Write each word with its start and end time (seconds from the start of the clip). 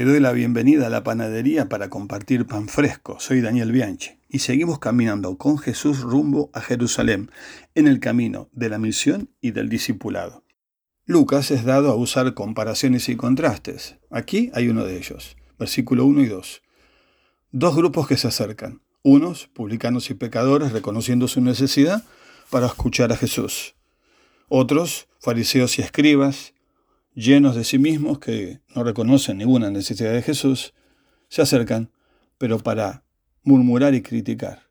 Te 0.00 0.06
doy 0.06 0.18
la 0.18 0.32
bienvenida 0.32 0.86
a 0.86 0.88
la 0.88 1.04
panadería 1.04 1.68
para 1.68 1.90
compartir 1.90 2.46
pan 2.46 2.68
fresco. 2.68 3.20
Soy 3.20 3.42
Daniel 3.42 3.70
Bianchi 3.70 4.12
y 4.30 4.38
seguimos 4.38 4.78
caminando 4.78 5.36
con 5.36 5.58
Jesús 5.58 6.00
rumbo 6.00 6.48
a 6.54 6.62
Jerusalén 6.62 7.30
en 7.74 7.86
el 7.86 8.00
camino 8.00 8.48
de 8.52 8.70
la 8.70 8.78
misión 8.78 9.28
y 9.42 9.50
del 9.50 9.68
discipulado. 9.68 10.42
Lucas 11.04 11.50
es 11.50 11.64
dado 11.64 11.90
a 11.90 11.96
usar 11.96 12.32
comparaciones 12.32 13.10
y 13.10 13.16
contrastes. 13.16 13.98
Aquí 14.10 14.50
hay 14.54 14.70
uno 14.70 14.86
de 14.86 14.96
ellos, 14.96 15.36
versículo 15.58 16.06
1 16.06 16.22
y 16.22 16.28
2. 16.28 16.62
Dos 17.52 17.76
grupos 17.76 18.08
que 18.08 18.16
se 18.16 18.28
acercan, 18.28 18.80
unos, 19.02 19.48
publicanos 19.48 20.08
y 20.08 20.14
pecadores, 20.14 20.72
reconociendo 20.72 21.28
su 21.28 21.42
necesidad 21.42 22.04
para 22.48 22.68
escuchar 22.68 23.12
a 23.12 23.18
Jesús. 23.18 23.74
Otros, 24.48 25.08
fariseos 25.18 25.78
y 25.78 25.82
escribas, 25.82 26.54
llenos 27.14 27.54
de 27.56 27.64
sí 27.64 27.78
mismos, 27.78 28.18
que 28.18 28.60
no 28.74 28.84
reconocen 28.84 29.38
ninguna 29.38 29.70
necesidad 29.70 30.12
de 30.12 30.22
Jesús, 30.22 30.74
se 31.28 31.42
acercan, 31.42 31.90
pero 32.38 32.58
para 32.58 33.04
murmurar 33.42 33.94
y 33.94 34.02
criticar. 34.02 34.70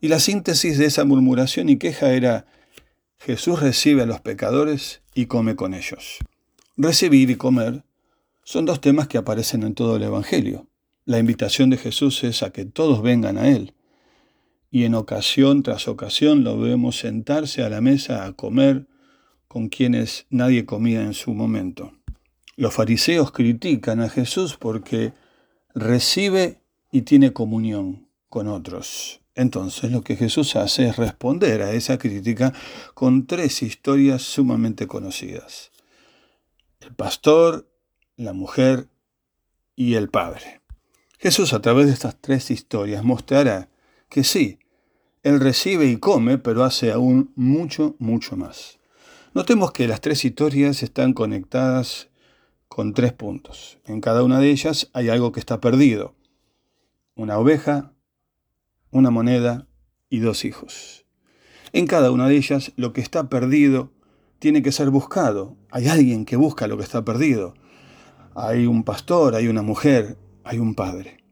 Y 0.00 0.08
la 0.08 0.20
síntesis 0.20 0.78
de 0.78 0.86
esa 0.86 1.04
murmuración 1.04 1.68
y 1.68 1.76
queja 1.76 2.12
era, 2.12 2.46
Jesús 3.18 3.60
recibe 3.60 4.02
a 4.02 4.06
los 4.06 4.20
pecadores 4.20 5.02
y 5.14 5.26
come 5.26 5.56
con 5.56 5.74
ellos. 5.74 6.18
Recibir 6.76 7.30
y 7.30 7.36
comer 7.36 7.84
son 8.44 8.64
dos 8.64 8.80
temas 8.80 9.08
que 9.08 9.18
aparecen 9.18 9.62
en 9.62 9.74
todo 9.74 9.96
el 9.96 10.02
Evangelio. 10.02 10.68
La 11.04 11.18
invitación 11.18 11.70
de 11.70 11.76
Jesús 11.76 12.22
es 12.24 12.42
a 12.42 12.50
que 12.50 12.64
todos 12.64 13.02
vengan 13.02 13.38
a 13.38 13.48
Él. 13.48 13.74
Y 14.70 14.84
en 14.84 14.94
ocasión 14.94 15.62
tras 15.62 15.88
ocasión 15.88 16.44
lo 16.44 16.58
vemos 16.58 16.98
sentarse 16.98 17.62
a 17.62 17.70
la 17.70 17.80
mesa 17.80 18.24
a 18.24 18.32
comer, 18.32 18.86
con 19.48 19.68
quienes 19.68 20.26
nadie 20.30 20.66
comía 20.66 21.02
en 21.02 21.14
su 21.14 21.34
momento. 21.34 21.92
Los 22.56 22.74
fariseos 22.74 23.32
critican 23.32 24.00
a 24.00 24.08
Jesús 24.08 24.56
porque 24.56 25.12
recibe 25.74 26.60
y 26.92 27.02
tiene 27.02 27.32
comunión 27.32 28.08
con 28.28 28.48
otros. 28.48 29.20
Entonces 29.34 29.92
lo 29.92 30.02
que 30.02 30.16
Jesús 30.16 30.56
hace 30.56 30.88
es 30.88 30.96
responder 30.96 31.62
a 31.62 31.72
esa 31.72 31.98
crítica 31.98 32.52
con 32.94 33.26
tres 33.26 33.62
historias 33.62 34.22
sumamente 34.22 34.86
conocidas. 34.86 35.70
El 36.80 36.94
pastor, 36.94 37.70
la 38.16 38.32
mujer 38.32 38.88
y 39.76 39.94
el 39.94 40.08
padre. 40.08 40.60
Jesús 41.18 41.52
a 41.52 41.62
través 41.62 41.86
de 41.86 41.92
estas 41.92 42.20
tres 42.20 42.50
historias 42.50 43.04
mostrará 43.04 43.68
que 44.08 44.24
sí, 44.24 44.58
Él 45.22 45.40
recibe 45.40 45.86
y 45.86 45.98
come, 45.98 46.38
pero 46.38 46.64
hace 46.64 46.90
aún 46.90 47.32
mucho, 47.36 47.94
mucho 47.98 48.36
más. 48.36 48.77
Notemos 49.34 49.72
que 49.72 49.86
las 49.86 50.00
tres 50.00 50.24
historias 50.24 50.82
están 50.82 51.12
conectadas 51.12 52.08
con 52.66 52.94
tres 52.94 53.12
puntos. 53.12 53.78
En 53.84 54.00
cada 54.00 54.22
una 54.22 54.40
de 54.40 54.50
ellas 54.50 54.90
hay 54.94 55.10
algo 55.10 55.32
que 55.32 55.40
está 55.40 55.60
perdido. 55.60 56.14
Una 57.14 57.38
oveja, 57.38 57.92
una 58.90 59.10
moneda 59.10 59.68
y 60.08 60.20
dos 60.20 60.46
hijos. 60.46 61.04
En 61.72 61.86
cada 61.86 62.10
una 62.10 62.26
de 62.26 62.36
ellas 62.36 62.72
lo 62.76 62.94
que 62.94 63.02
está 63.02 63.28
perdido 63.28 63.92
tiene 64.38 64.62
que 64.62 64.72
ser 64.72 64.88
buscado. 64.88 65.56
Hay 65.70 65.88
alguien 65.88 66.24
que 66.24 66.36
busca 66.36 66.66
lo 66.66 66.78
que 66.78 66.84
está 66.84 67.04
perdido. 67.04 67.54
Hay 68.34 68.66
un 68.66 68.82
pastor, 68.82 69.34
hay 69.34 69.48
una 69.48 69.62
mujer, 69.62 70.16
hay 70.42 70.58
un 70.58 70.74
padre. 70.74 71.22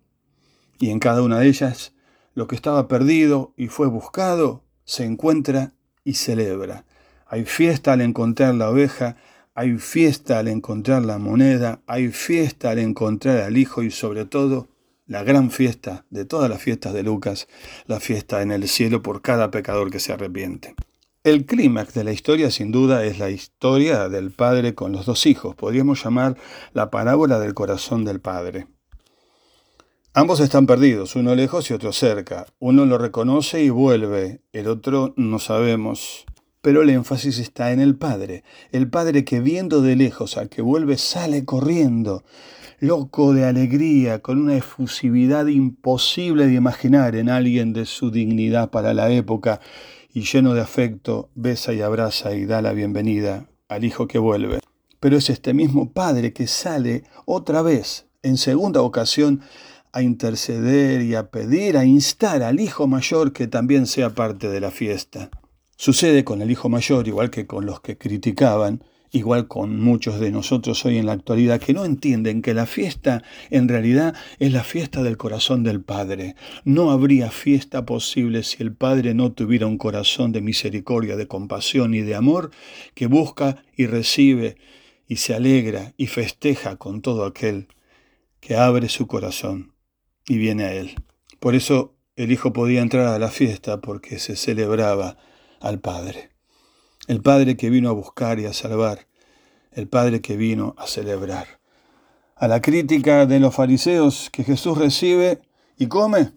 Y 0.78 0.91
en 0.91 0.98
cada 0.98 1.22
una 1.22 1.38
de 1.38 1.48
ellas 1.48 1.94
lo 2.34 2.47
que 2.47 2.56
estaba 2.56 2.88
perdido 2.88 3.55
y 3.56 3.69
fue 3.69 3.86
buscado 3.86 4.64
se 4.84 5.05
encuentra 5.05 5.72
y 6.05 6.14
celebra. 6.14 6.84
Hay 7.28 7.44
fiesta 7.44 7.92
al 7.92 8.00
encontrar 8.00 8.55
la 8.55 8.70
oveja, 8.70 9.16
hay 9.55 9.78
fiesta 9.78 10.38
al 10.38 10.48
encontrar 10.48 11.05
la 11.05 11.19
moneda, 11.19 11.80
hay 11.86 12.08
fiesta 12.08 12.70
al 12.70 12.78
encontrar 12.78 13.38
al 13.38 13.56
Hijo 13.56 13.82
y 13.82 13.91
sobre 13.91 14.24
todo 14.24 14.69
la 15.06 15.22
gran 15.22 15.50
fiesta 15.50 16.04
de 16.10 16.24
todas 16.24 16.50
las 16.50 16.62
fiestas 16.62 16.92
de 16.92 17.02
Lucas, 17.02 17.48
la 17.86 18.00
fiesta 18.00 18.42
en 18.42 18.52
el 18.52 18.69
cielo 18.69 19.02
por 19.02 19.22
cada 19.22 19.50
pecador 19.50 19.91
que 19.91 20.00
se 20.00 20.12
arrepiente. 20.12 20.74
El 21.25 21.47
clímax 21.47 21.94
de 21.94 22.04
la 22.04 22.12
historia 22.12 22.50
sin 22.53 22.70
duda 22.70 23.04
es 23.04 23.19
la 23.19 23.31
historia 23.31 24.08
del 24.08 24.31
padre 24.31 24.75
con 24.75 24.93
los 24.93 25.06
dos 25.06 25.26
hijos, 25.26 25.56
podríamos 25.56 26.04
llamar 26.04 26.37
la 26.72 26.91
parábola 26.91 27.41
del 27.41 27.54
corazón 27.54 28.04
del 28.04 28.20
padre. 28.20 28.69
Ambos 30.19 30.41
están 30.41 30.66
perdidos, 30.66 31.14
uno 31.14 31.34
lejos 31.34 31.70
y 31.70 31.75
otro 31.75 31.93
cerca. 31.93 32.47
Uno 32.58 32.87
lo 32.87 32.97
reconoce 32.97 33.62
y 33.62 33.69
vuelve, 33.69 34.41
el 34.53 34.66
otro 34.66 35.12
no 35.16 35.38
sabemos 35.38 36.25
pero 36.66 36.82
el 36.82 36.91
énfasis 36.91 37.38
está 37.38 37.71
en 37.71 37.78
el 37.78 37.94
Padre, 37.94 38.43
el 38.72 38.91
Padre 38.91 39.25
que 39.25 39.38
viendo 39.38 39.82
de 39.82 39.94
lejos 39.94 40.37
al 40.37 40.49
que 40.49 40.62
vuelve 40.62 40.99
sale 40.99 41.44
corriendo, 41.44 42.25
loco 42.81 43.32
de 43.32 43.44
alegría, 43.44 44.19
con 44.19 44.41
una 44.41 44.56
efusividad 44.56 45.47
imposible 45.47 46.49
de 46.49 46.55
imaginar 46.55 47.15
en 47.15 47.28
alguien 47.28 47.72
de 47.72 47.87
su 47.87 48.10
dignidad 48.10 48.71
para 48.71 48.94
la 48.94 49.12
época, 49.12 49.60
y 50.12 50.22
lleno 50.22 50.55
de 50.55 50.60
afecto, 50.60 51.31
besa 51.37 51.72
y 51.72 51.82
abraza 51.82 52.34
y 52.34 52.47
da 52.47 52.60
la 52.62 52.72
bienvenida 52.72 53.47
al 53.69 53.84
Hijo 53.84 54.09
que 54.09 54.19
vuelve. 54.19 54.59
Pero 54.99 55.19
es 55.19 55.31
este 55.31 55.55
mismo 55.55 55.93
Padre 55.93 56.32
que 56.32 56.49
sale 56.49 57.05
otra 57.26 57.62
vez, 57.62 58.06
en 58.25 58.38
segunda 58.38 58.82
ocasión, 58.82 59.41
a 59.93 60.03
interceder 60.03 61.03
y 61.03 61.15
a 61.15 61.31
pedir, 61.31 61.76
a 61.76 61.84
instar 61.84 62.43
al 62.43 62.59
Hijo 62.59 62.88
mayor 62.88 63.32
que 63.32 63.47
también 63.47 63.87
sea 63.87 64.16
parte 64.16 64.49
de 64.49 64.59
la 64.59 64.72
fiesta. 64.72 65.31
Sucede 65.76 66.25
con 66.25 66.41
el 66.41 66.50
hijo 66.50 66.69
mayor, 66.69 67.06
igual 67.06 67.31
que 67.31 67.47
con 67.47 67.66
los 67.66 67.81
que 67.81 67.98
criticaban, 67.98 68.82
igual 69.12 69.47
con 69.47 69.78
muchos 69.78 70.20
de 70.20 70.31
nosotros 70.31 70.84
hoy 70.84 70.97
en 70.97 71.06
la 71.06 71.12
actualidad, 71.12 71.60
que 71.60 71.75
no 71.75 71.84
entienden 71.84 72.42
que 72.42 72.54
la 72.54 72.66
fiesta 72.66 73.22
en 73.50 73.69
realidad 73.69 74.14
es 74.38 74.53
la 74.53 74.64
fiesta 74.64 75.03
del 75.03 75.16
corazón 75.16 75.62
del 75.64 75.82
Padre. 75.82 76.34
No 76.64 76.91
habría 76.91 77.31
fiesta 77.31 77.84
posible 77.84 78.42
si 78.42 78.62
el 78.62 78.72
Padre 78.75 79.14
no 79.14 79.32
tuviera 79.32 79.66
un 79.66 79.78
corazón 79.78 80.32
de 80.32 80.41
misericordia, 80.41 81.16
de 81.16 81.28
compasión 81.28 81.94
y 81.94 82.00
de 82.00 82.14
amor 82.14 82.50
que 82.94 83.06
busca 83.06 83.62
y 83.76 83.87
recibe 83.87 84.56
y 85.06 85.16
se 85.16 85.34
alegra 85.34 85.93
y 85.97 86.06
festeja 86.06 86.76
con 86.76 87.03
todo 87.03 87.26
aquel 87.26 87.69
que 88.41 88.56
abre 88.56 88.88
su 88.88 89.06
corazón 89.06 89.72
y 90.26 90.38
viene 90.38 90.64
a 90.64 90.72
Él. 90.72 90.94
Por 91.38 91.54
eso 91.54 91.94
el 92.16 92.32
Hijo 92.32 92.53
podía 92.53 92.81
entrar 92.81 93.08
a 93.08 93.19
la 93.19 93.28
fiesta 93.28 93.81
porque 93.81 94.19
se 94.19 94.37
celebraba 94.37 95.19
al 95.61 95.81
Padre. 95.81 96.31
El 97.06 97.22
Padre 97.22 97.56
que 97.56 97.71
vino 97.71 97.89
a 97.89 97.93
buscar 97.93 98.39
y 98.41 98.47
a 98.47 98.53
salvar, 98.53 99.06
el 99.72 99.89
Padre 99.89 100.21
que 100.21 100.37
vino 100.37 100.75
a 100.78 100.87
celebrar. 100.87 101.61
A 102.34 102.49
la 102.49 102.61
crítica 102.61 103.27
de 103.27 103.41
los 103.41 103.55
fariseos 103.55 104.28
que 104.31 104.44
Jesús 104.44 104.77
recibe 104.77 105.41
y 105.78 105.87
come, 105.87 106.33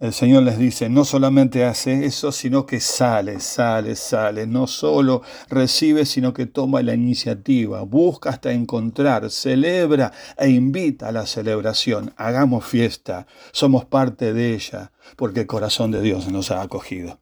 el 0.00 0.14
Señor 0.14 0.44
les 0.44 0.56
dice, 0.56 0.88
no 0.88 1.04
solamente 1.04 1.62
hace 1.66 2.06
eso, 2.06 2.32
sino 2.32 2.64
que 2.64 2.80
sale, 2.80 3.38
sale, 3.38 3.96
sale. 3.96 4.46
No 4.46 4.66
solo 4.66 5.20
recibe, 5.50 6.06
sino 6.06 6.32
que 6.32 6.46
toma 6.46 6.80
la 6.80 6.94
iniciativa, 6.94 7.82
busca 7.82 8.30
hasta 8.30 8.50
encontrar, 8.50 9.30
celebra 9.30 10.10
e 10.38 10.48
invita 10.48 11.08
a 11.08 11.12
la 11.12 11.26
celebración. 11.26 12.14
Hagamos 12.16 12.64
fiesta, 12.64 13.26
somos 13.52 13.84
parte 13.84 14.32
de 14.32 14.54
ella, 14.54 14.90
porque 15.16 15.40
el 15.40 15.46
corazón 15.46 15.90
de 15.90 16.00
Dios 16.00 16.32
nos 16.32 16.50
ha 16.50 16.62
acogido. 16.62 17.18